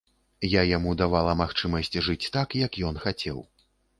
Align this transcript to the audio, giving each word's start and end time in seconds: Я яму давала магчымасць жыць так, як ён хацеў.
Я 0.51 0.61
яму 0.77 0.93
давала 1.01 1.35
магчымасць 1.41 1.93
жыць 2.07 2.31
так, 2.37 2.57
як 2.65 2.79
ён 2.91 2.95
хацеў. 3.07 3.37